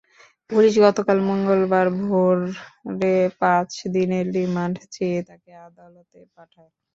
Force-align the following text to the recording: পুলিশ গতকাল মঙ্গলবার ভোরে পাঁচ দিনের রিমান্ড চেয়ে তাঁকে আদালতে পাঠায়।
পুলিশ 0.49 0.73
গতকাল 0.85 1.17
মঙ্গলবার 1.29 1.87
ভোরে 2.01 3.11
পাঁচ 3.41 3.69
দিনের 3.95 4.25
রিমান্ড 4.35 4.75
চেয়ে 4.93 5.19
তাঁকে 5.27 5.51
আদালতে 5.67 6.19
পাঠায়। 6.35 6.71